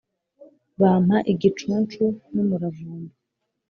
[0.79, 2.03] bampa igicuncu
[2.33, 3.15] n` umuravumba